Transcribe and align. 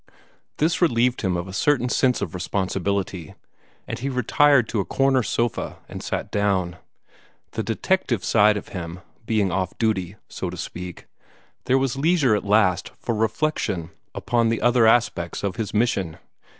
This 0.57 0.81
relieved 0.81 1.21
him 1.21 1.37
of 1.37 1.47
a 1.47 1.53
certain 1.53 1.87
sense 1.87 2.23
of 2.23 2.33
responsibility, 2.33 3.35
and 3.87 3.99
he 3.99 4.09
retired 4.09 4.67
to 4.69 4.79
a 4.79 4.83
corner 4.83 5.21
sofa 5.21 5.77
and 5.87 6.01
sat 6.01 6.31
down. 6.31 6.77
The 7.51 7.61
detective 7.61 8.25
side 8.25 8.57
of 8.57 8.69
him 8.69 9.01
being 9.27 9.51
off 9.51 9.77
duty, 9.77 10.15
so 10.27 10.49
to 10.49 10.57
speak, 10.57 11.05
there 11.65 11.77
was 11.77 11.97
leisure 11.97 12.35
at 12.35 12.43
last 12.43 12.89
for 12.97 13.13
reflection 13.13 13.91
upon 14.15 14.49
the 14.49 14.59
other 14.59 14.87
aspects 14.87 15.43
of 15.43 15.57
his 15.57 15.71
mission. 15.71 16.17